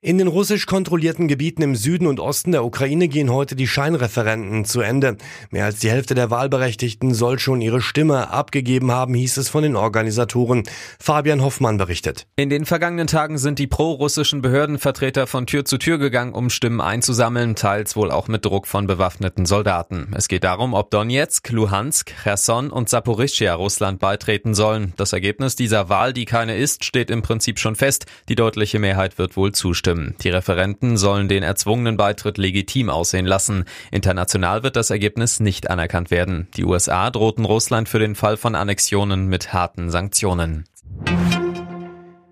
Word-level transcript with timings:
In 0.00 0.16
den 0.16 0.28
russisch 0.28 0.66
kontrollierten 0.66 1.26
Gebieten 1.26 1.60
im 1.60 1.74
Süden 1.74 2.06
und 2.06 2.20
Osten 2.20 2.52
der 2.52 2.64
Ukraine 2.64 3.08
gehen 3.08 3.32
heute 3.32 3.56
die 3.56 3.66
Scheinreferenten 3.66 4.64
zu 4.64 4.80
Ende. 4.80 5.16
Mehr 5.50 5.64
als 5.64 5.80
die 5.80 5.90
Hälfte 5.90 6.14
der 6.14 6.30
Wahlberechtigten 6.30 7.14
soll 7.14 7.40
schon 7.40 7.60
ihre 7.60 7.80
Stimme 7.80 8.30
abgegeben 8.30 8.92
haben, 8.92 9.14
hieß 9.14 9.38
es 9.38 9.48
von 9.48 9.64
den 9.64 9.74
Organisatoren. 9.74 10.62
Fabian 11.00 11.42
Hoffmann 11.42 11.78
berichtet. 11.78 12.28
In 12.36 12.48
den 12.48 12.64
vergangenen 12.64 13.08
Tagen 13.08 13.38
sind 13.38 13.58
die 13.58 13.66
pro-russischen 13.66 14.40
Behördenvertreter 14.40 15.26
von 15.26 15.48
Tür 15.48 15.64
zu 15.64 15.78
Tür 15.78 15.98
gegangen, 15.98 16.32
um 16.32 16.48
Stimmen 16.48 16.80
einzusammeln, 16.80 17.56
teils 17.56 17.96
wohl 17.96 18.12
auch 18.12 18.28
mit 18.28 18.44
Druck 18.44 18.68
von 18.68 18.86
bewaffneten 18.86 19.46
Soldaten. 19.46 20.12
Es 20.14 20.28
geht 20.28 20.44
darum, 20.44 20.74
ob 20.74 20.92
Donetsk, 20.92 21.50
Luhansk, 21.50 22.14
Cherson 22.22 22.70
und 22.70 22.88
Saporischschja 22.88 23.52
Russland 23.52 23.98
beitreten 23.98 24.54
sollen. 24.54 24.92
Das 24.96 25.12
Ergebnis 25.12 25.56
dieser 25.56 25.88
Wahl, 25.88 26.12
die 26.12 26.24
keine 26.24 26.56
ist, 26.56 26.84
steht 26.84 27.10
im 27.10 27.22
Prinzip 27.22 27.58
schon 27.58 27.74
fest. 27.74 28.06
Die 28.28 28.36
deutliche 28.36 28.78
Mehrheit 28.78 29.18
wird 29.18 29.36
wohl 29.36 29.50
zustimmen 29.50 29.87
zustimmen. 29.88 30.14
Die 30.22 30.28
Referenten 30.28 30.96
sollen 30.96 31.28
den 31.28 31.42
erzwungenen 31.42 31.96
Beitritt 31.96 32.38
legitim 32.38 32.90
aussehen 32.90 33.26
lassen. 33.26 33.64
International 33.90 34.62
wird 34.62 34.76
das 34.76 34.90
Ergebnis 34.90 35.40
nicht 35.40 35.70
anerkannt 35.70 36.10
werden. 36.10 36.48
Die 36.56 36.64
USA 36.64 37.10
drohten 37.10 37.44
Russland 37.44 37.88
für 37.88 37.98
den 37.98 38.14
Fall 38.14 38.36
von 38.36 38.54
Annexionen 38.54 39.28
mit 39.28 39.52
harten 39.52 39.90
Sanktionen. 39.90 40.64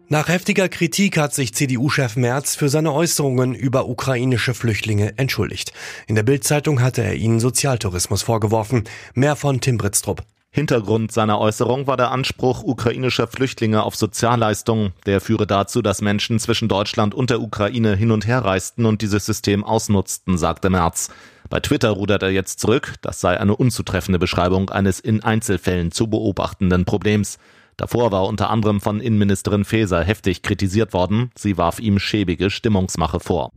Nach 0.08 0.28
heftiger 0.28 0.68
Kritik 0.68 1.18
hat 1.18 1.34
sich 1.34 1.52
CDU-Chef 1.52 2.14
Merz 2.14 2.54
für 2.54 2.68
seine 2.68 2.92
Äußerungen 2.92 3.54
über 3.54 3.88
ukrainische 3.88 4.54
Flüchtlinge 4.54 5.18
entschuldigt. 5.18 5.72
In 6.06 6.14
der 6.14 6.22
Bildzeitung 6.22 6.80
hatte 6.80 7.02
er 7.02 7.14
ihnen 7.14 7.40
Sozialtourismus 7.40 8.22
vorgeworfen. 8.22 8.84
Mehr 9.14 9.34
von 9.34 9.60
Tim 9.60 9.78
Britztrup. 9.78 10.22
Hintergrund 10.56 11.12
seiner 11.12 11.38
Äußerung 11.38 11.86
war 11.86 11.98
der 11.98 12.12
Anspruch 12.12 12.62
ukrainischer 12.62 13.26
Flüchtlinge 13.26 13.82
auf 13.82 13.94
Sozialleistungen. 13.94 14.94
Der 15.04 15.20
führe 15.20 15.46
dazu, 15.46 15.82
dass 15.82 16.00
Menschen 16.00 16.38
zwischen 16.38 16.66
Deutschland 16.66 17.14
und 17.14 17.28
der 17.28 17.42
Ukraine 17.42 17.94
hin 17.94 18.10
und 18.10 18.26
her 18.26 18.42
reisten 18.42 18.86
und 18.86 19.02
dieses 19.02 19.26
System 19.26 19.64
ausnutzten, 19.64 20.38
sagte 20.38 20.70
Merz. 20.70 21.10
Bei 21.50 21.60
Twitter 21.60 21.90
rudert 21.90 22.22
er 22.22 22.30
jetzt 22.30 22.58
zurück. 22.58 22.94
Das 23.02 23.20
sei 23.20 23.38
eine 23.38 23.54
unzutreffende 23.54 24.18
Beschreibung 24.18 24.70
eines 24.70 24.98
in 24.98 25.22
Einzelfällen 25.22 25.92
zu 25.92 26.08
beobachtenden 26.08 26.86
Problems. 26.86 27.38
Davor 27.76 28.10
war 28.10 28.24
unter 28.24 28.48
anderem 28.48 28.80
von 28.80 29.02
Innenministerin 29.02 29.66
Faeser 29.66 30.02
heftig 30.02 30.40
kritisiert 30.40 30.94
worden. 30.94 31.32
Sie 31.34 31.58
warf 31.58 31.80
ihm 31.80 31.98
schäbige 31.98 32.48
Stimmungsmache 32.48 33.20
vor. 33.20 33.52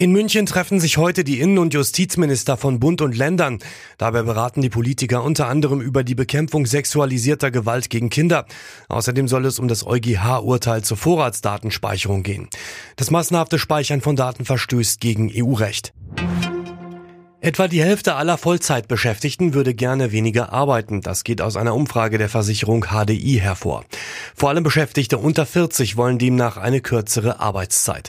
In 0.00 0.12
München 0.12 0.46
treffen 0.46 0.80
sich 0.80 0.96
heute 0.96 1.24
die 1.24 1.40
Innen- 1.40 1.58
und 1.58 1.74
Justizminister 1.74 2.56
von 2.56 2.80
Bund 2.80 3.02
und 3.02 3.14
Ländern. 3.14 3.58
Dabei 3.98 4.22
beraten 4.22 4.62
die 4.62 4.70
Politiker 4.70 5.22
unter 5.22 5.46
anderem 5.46 5.82
über 5.82 6.04
die 6.04 6.14
Bekämpfung 6.14 6.64
sexualisierter 6.64 7.50
Gewalt 7.50 7.90
gegen 7.90 8.08
Kinder. 8.08 8.46
Außerdem 8.88 9.28
soll 9.28 9.44
es 9.44 9.58
um 9.58 9.68
das 9.68 9.86
EuGH-Urteil 9.86 10.84
zur 10.84 10.96
Vorratsdatenspeicherung 10.96 12.22
gehen. 12.22 12.48
Das 12.96 13.10
massenhafte 13.10 13.58
Speichern 13.58 14.00
von 14.00 14.16
Daten 14.16 14.46
verstößt 14.46 15.00
gegen 15.00 15.30
EU-Recht. 15.36 15.92
Etwa 17.42 17.68
die 17.68 17.82
Hälfte 17.82 18.14
aller 18.14 18.38
Vollzeitbeschäftigten 18.38 19.52
würde 19.52 19.74
gerne 19.74 20.12
weniger 20.12 20.50
arbeiten. 20.50 21.02
Das 21.02 21.24
geht 21.24 21.42
aus 21.42 21.58
einer 21.58 21.74
Umfrage 21.74 22.16
der 22.16 22.30
Versicherung 22.30 22.86
HDI 22.86 23.38
hervor. 23.38 23.84
Vor 24.34 24.48
allem 24.48 24.64
Beschäftigte 24.64 25.18
unter 25.18 25.44
40 25.44 25.98
wollen 25.98 26.18
demnach 26.18 26.56
eine 26.56 26.80
kürzere 26.80 27.38
Arbeitszeit. 27.38 28.08